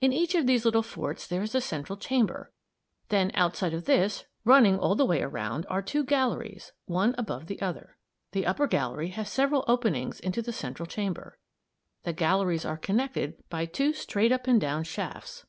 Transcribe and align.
In 0.00 0.12
each 0.12 0.36
of 0.36 0.46
these 0.46 0.64
little 0.64 0.84
forts 0.84 1.26
there 1.26 1.42
is 1.42 1.52
a 1.52 1.60
central 1.60 1.96
chamber; 1.96 2.52
then 3.08 3.32
outside 3.34 3.74
of 3.74 3.84
this, 3.84 4.24
running 4.44 4.78
all 4.78 4.94
the 4.94 5.04
way 5.04 5.20
around, 5.22 5.66
are 5.68 5.82
two 5.82 6.04
galleries, 6.04 6.70
one 6.84 7.16
above 7.18 7.48
the 7.48 7.60
other. 7.60 7.96
The 8.30 8.46
upper 8.46 8.68
gallery 8.68 9.08
has 9.08 9.28
several 9.28 9.64
openings 9.66 10.20
into 10.20 10.40
the 10.40 10.52
central 10.52 10.86
chamber. 10.86 11.36
The 12.04 12.12
galleries 12.12 12.64
are 12.64 12.76
connected 12.76 13.42
by 13.48 13.66
two 13.66 13.92
straight 13.92 14.30
up 14.30 14.46
and 14.46 14.60
down 14.60 14.84
shafts. 14.84 15.44